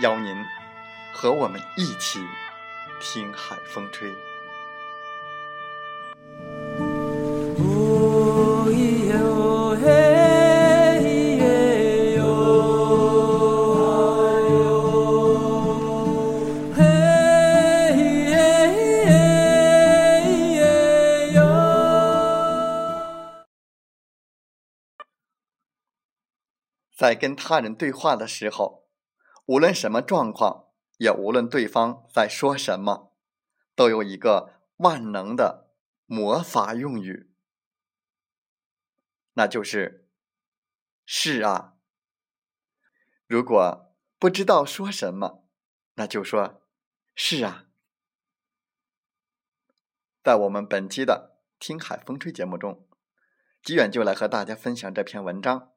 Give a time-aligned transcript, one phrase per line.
[0.00, 0.44] 邀您
[1.12, 2.20] 和我们一起
[3.00, 4.12] 听海风吹。
[26.96, 28.83] 在跟他人对话的时候。
[29.46, 33.14] 无论什么状况，也无论对方在说什么，
[33.74, 35.70] 都有一个万能的
[36.06, 37.30] 魔法用语，
[39.34, 40.08] 那就是
[41.04, 41.74] “是啊”。
[43.26, 45.46] 如果不知道说什么，
[45.94, 46.62] 那就说
[47.14, 47.66] “是啊”。
[50.24, 52.88] 在我们本期的《听海风吹》节目中，
[53.62, 55.74] 吉远就来和大家分享这篇文章。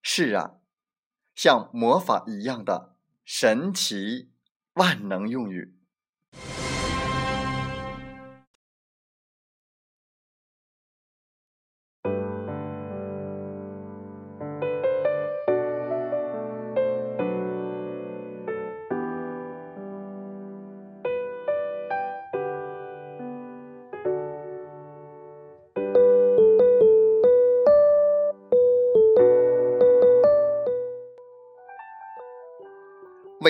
[0.00, 0.59] 是啊。
[1.42, 4.28] 像魔法一样的神奇
[4.74, 5.74] 万能用语。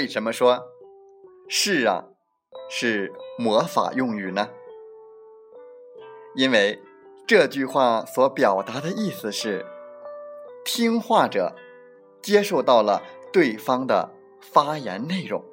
[0.01, 0.67] 为什么说
[1.47, 2.07] “是啊”
[2.71, 4.49] 是魔法用语呢？
[6.35, 6.81] 因为
[7.27, 9.67] 这句话所表达的意思是，
[10.65, 11.55] 听话者
[12.23, 14.09] 接受到了对方的
[14.41, 15.45] 发言内容，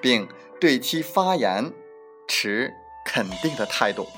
[0.00, 0.28] 并
[0.60, 1.72] 对其发言
[2.26, 2.68] 持
[3.06, 4.08] 肯定的态度。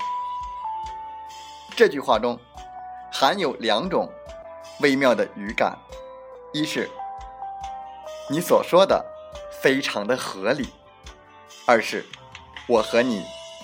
[1.77, 2.39] 这句话中
[3.13, 4.11] 含有两种
[4.81, 5.77] 微妙的语感：
[6.51, 6.89] 一是
[8.27, 9.11] 你所说的。
[9.65, 10.67] 非常的合理。
[11.65, 12.05] 二是，
[12.67, 13.23] 我和你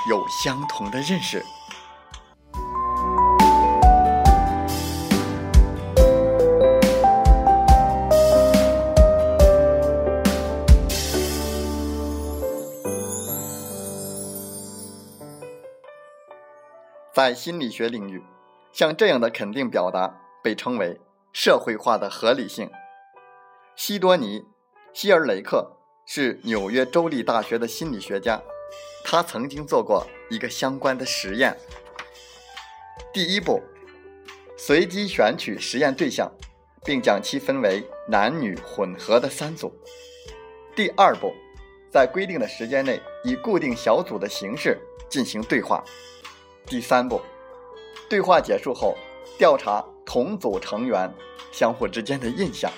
[0.10, 1.46] 有相同的认识。
[17.14, 18.24] 在心理学领域，
[18.74, 21.00] 像这样的肯定表达被称为
[21.32, 22.72] 社会化的合理性。
[23.76, 24.40] 西多尼·
[24.94, 25.78] 希尔雷克。
[26.06, 28.42] 是纽约州立大学的心理学家，
[29.04, 31.56] 他曾经做过一个相关的实验。
[33.14, 33.62] 第一步，
[34.58, 36.30] 随机选取实验对象，
[36.84, 39.72] 并将其分为男女混合的三组。
[40.76, 41.34] 第二步，
[41.90, 44.78] 在规定的时间内以固定小组的形式
[45.10, 45.84] 进行对话。
[46.66, 47.22] 第三步，
[48.10, 48.98] 对话结束后
[49.38, 51.10] 调查同组成员
[51.52, 52.70] 相互之间的印象。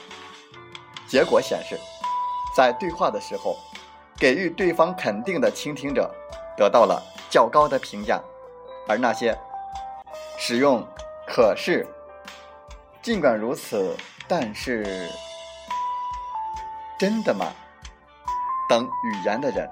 [1.08, 1.80] 结果显示。
[2.56, 3.58] 在对话的时候，
[4.18, 6.14] 给予对方肯定的倾听者
[6.56, 8.22] 得到了较高的评价，
[8.88, 9.38] 而那些
[10.38, 10.86] 使用
[11.28, 11.86] “可是
[13.02, 13.96] ”“尽管如此，
[14.28, 15.10] 但是
[17.00, 17.48] ”“真的吗”
[18.70, 19.70] 等语言的人，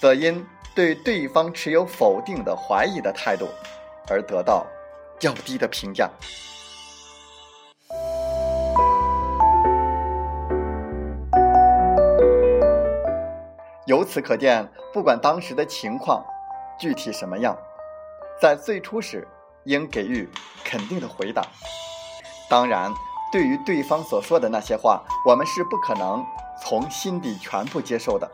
[0.00, 3.48] 则因对对方持有否定的、怀疑的态度
[4.08, 4.64] 而得到
[5.18, 6.08] 较低的评价。
[13.90, 16.24] 由此可见，不管当时的情况
[16.78, 17.58] 具体什么样，
[18.40, 19.26] 在最初时
[19.64, 20.28] 应给予
[20.64, 21.42] 肯定的回答。
[22.48, 22.88] 当然，
[23.32, 26.24] 对于对方所说的那些话，我们是不可能
[26.62, 28.30] 从心底全部接受的。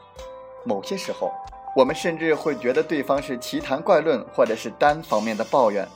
[0.67, 1.32] 某些时候，
[1.75, 5.88] 我们甚至会觉得对方是奇谈怪论，或者是单方面的抱怨。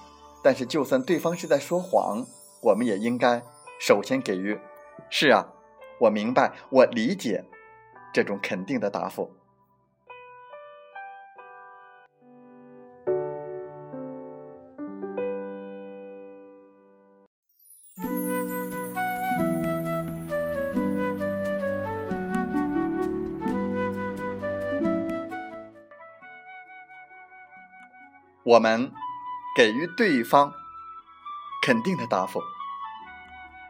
[0.42, 2.24] 但是，就算对方是在说谎，
[2.62, 3.42] 我们也应该
[3.78, 4.58] 首先给予
[5.10, 5.46] “是啊，
[5.98, 7.44] 我明白，我理解”
[8.10, 9.30] 这种肯定的答复。
[28.50, 28.92] 我们
[29.54, 30.52] 给予对方
[31.62, 32.42] 肯定的答复，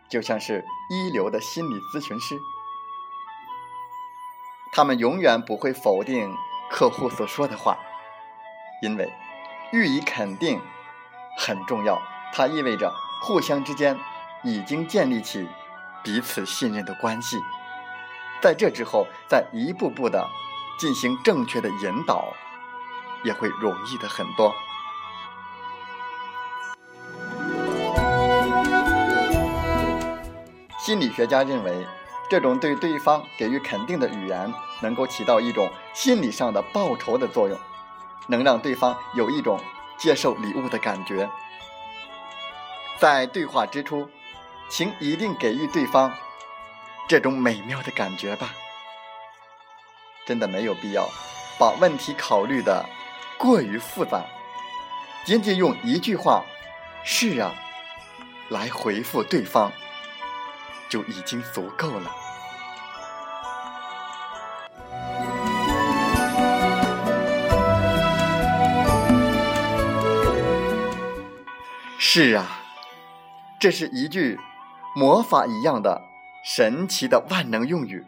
[0.08, 2.40] 就像是一流的心理咨询师，
[4.72, 6.34] 他们永远不会否定
[6.70, 7.76] 客户所说的话，
[8.80, 9.12] 因为
[9.70, 10.58] 予以肯定
[11.36, 12.00] 很重要，
[12.32, 12.90] 它意味着
[13.20, 13.98] 互相之间
[14.42, 15.46] 已经建立起
[16.02, 17.36] 彼此信任的关系，
[18.40, 20.26] 在这之后，再一步步的
[20.78, 22.32] 进行正确的引导，
[23.24, 24.54] 也会容易的很多。
[30.90, 31.86] 心理学家认为，
[32.28, 34.52] 这种对对方给予肯定的语言，
[34.82, 37.56] 能够起到一种心理上的报酬的作用，
[38.26, 39.60] 能让对方有一种
[39.96, 41.30] 接受礼物的感觉。
[42.98, 44.10] 在对话之初，
[44.68, 46.12] 请一定给予对方
[47.06, 48.50] 这种美妙的感觉吧。
[50.26, 51.08] 真的没有必要
[51.56, 52.84] 把问题考虑的
[53.38, 54.24] 过于复杂，
[55.24, 56.42] 仅仅用一句话
[57.06, 57.54] “是啊”
[58.50, 59.70] 来回复对方。
[60.90, 62.10] 就已经足够了。
[71.96, 72.44] 是啊，
[73.60, 74.36] 这是一句
[74.96, 76.02] 魔法一样的
[76.44, 78.04] 神奇的万能用语。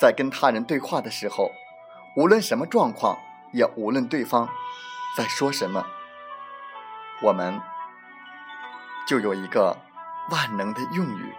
[0.00, 1.52] 在跟他人对话的时候，
[2.16, 3.16] 无论什么状况，
[3.52, 4.48] 也无论对方
[5.16, 5.86] 在说什么，
[7.22, 7.60] 我们
[9.06, 9.85] 就有一个。
[10.30, 11.34] 万能的用语，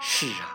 [0.00, 0.54] 是啊。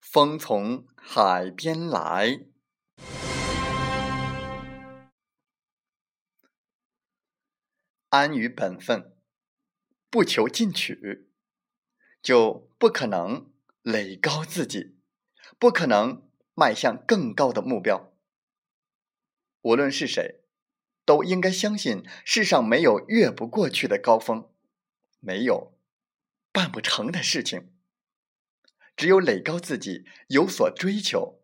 [0.00, 2.40] 风从海边来，
[8.08, 9.17] 安于本分。
[10.10, 11.28] 不求进取，
[12.22, 13.52] 就不可能
[13.82, 14.96] 垒高自己，
[15.58, 18.14] 不可能迈向更高的目标。
[19.60, 20.40] 无论是谁，
[21.04, 24.50] 都应该相信世上没有越不过去的高峰，
[25.20, 25.78] 没有
[26.52, 27.74] 办不成的事情。
[28.96, 31.42] 只有垒高自己，有所追求，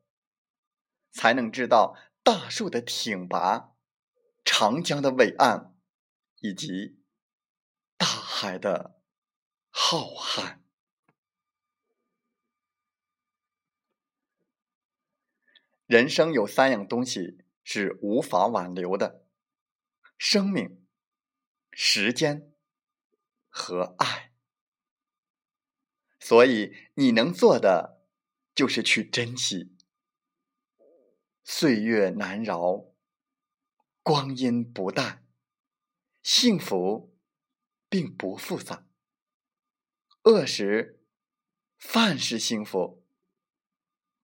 [1.13, 3.75] 才能知道大树的挺拔，
[4.45, 5.77] 长江的伟岸，
[6.41, 7.04] 以及。
[8.45, 9.01] 大海的
[9.71, 10.59] 浩瀚，
[15.87, 19.25] 人生有三样东西是无法挽留的：
[20.19, 20.87] 生命、
[21.73, 22.53] 时间
[23.49, 24.35] 和爱。
[26.21, 28.05] 所以，你能做的
[28.55, 29.75] 就是去珍惜。
[31.43, 32.93] 岁月难饶，
[34.03, 35.27] 光阴不淡，
[36.23, 37.14] 幸福。
[37.95, 38.89] 并不复杂。
[40.25, 41.01] 饿时，
[41.79, 43.07] 饭是幸福，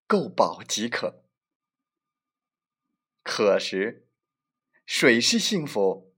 [0.09, 1.23] 够饱即可；
[3.23, 4.09] 渴时，
[4.85, 6.12] 水是幸福，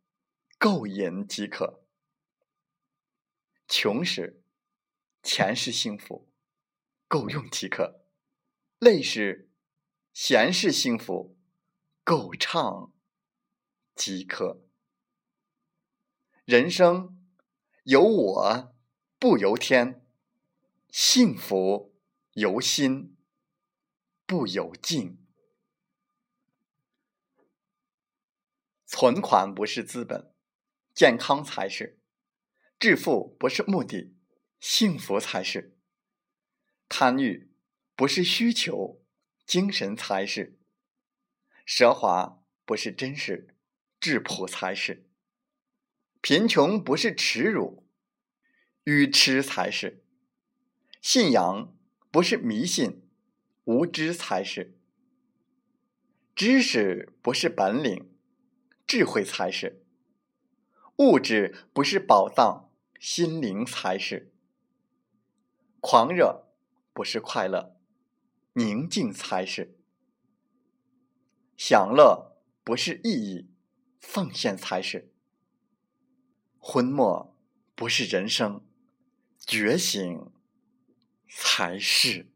[0.57, 1.83] 够饮即可；
[3.69, 4.43] 穷时，
[5.23, 6.33] 钱是幸福，
[7.07, 8.07] 够用即可；
[8.79, 9.51] 累时，
[10.15, 11.37] 闲是幸福，
[12.03, 12.95] 够唱
[13.95, 14.65] 即可。
[16.47, 17.22] 人生。
[17.85, 18.77] 由我
[19.19, 20.07] 不由天，
[20.89, 21.97] 幸福
[22.35, 23.17] 由心
[24.25, 25.19] 不由境。
[28.87, 30.33] 存款不是资本，
[30.95, 31.99] 健康才是；
[32.79, 34.15] 致富不是目的，
[34.61, 35.73] 幸福才是；
[36.89, 37.53] 贪欲
[37.97, 39.03] 不是需求，
[39.45, 40.57] 精神才是；
[41.67, 43.57] 奢华不是真实，
[43.99, 45.09] 质朴才是。
[46.23, 47.85] 贫穷不是耻辱，
[48.85, 50.05] 愚痴才是；
[51.01, 51.77] 信仰
[52.13, 53.03] 不是迷信，
[53.65, 54.77] 无知才是；
[56.37, 58.09] 知识不是本领，
[58.87, 59.83] 智慧才是；
[60.99, 64.33] 物质不是宝藏，心灵才是。
[65.81, 66.53] 狂热
[66.93, 67.77] 不是快乐，
[68.53, 69.77] 宁静才是。
[71.57, 73.51] 享乐不是意义，
[73.99, 75.12] 奉献才是。
[76.65, 77.35] 昏没
[77.75, 78.65] 不是人生，
[79.45, 80.31] 觉醒
[81.29, 82.32] 才是。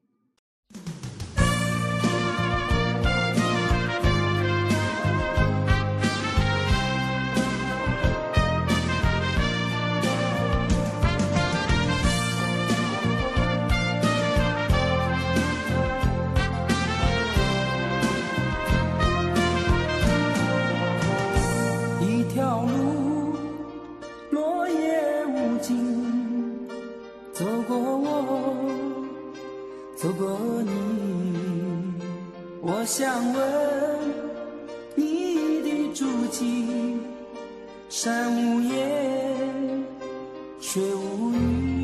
[40.69, 41.75] 却无语。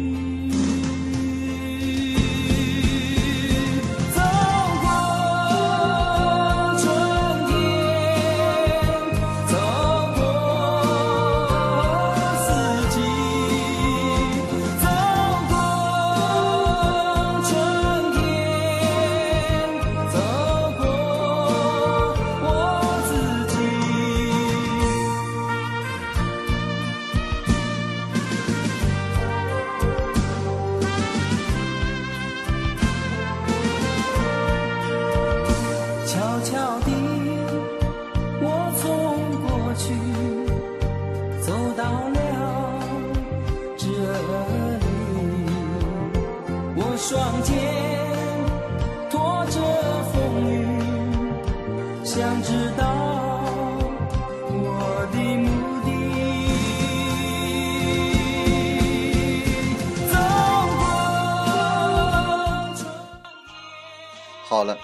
[64.53, 64.77] 好了，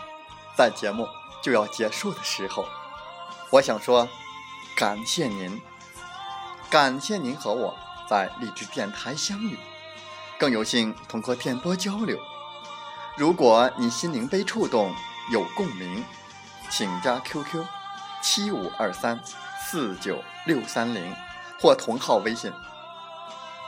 [0.57, 1.07] 在节目
[1.43, 2.65] 就要结束的时候，
[3.51, 4.09] 我想说，
[4.75, 5.61] 感谢您，
[6.71, 7.77] 感谢您和我
[8.09, 9.59] 在励志电台相遇。
[10.39, 12.19] 更有幸通过电波交流。
[13.15, 14.91] 如果你心灵被触动，
[15.31, 16.03] 有共鸣，
[16.71, 17.63] 请加 QQ
[18.23, 19.21] 七五二三
[19.67, 21.15] 四九六三零
[21.61, 22.51] 或同号微信。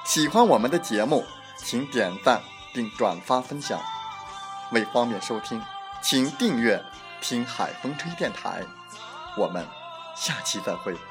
[0.06, 1.26] 喜欢我们的节目，
[1.58, 2.40] 请点赞
[2.72, 3.78] 并转发分享。
[4.72, 5.60] 为方便收听，
[6.02, 6.82] 请订阅
[7.20, 8.62] “听海风吹电台”。
[9.36, 9.64] 我们
[10.16, 11.09] 下期再会。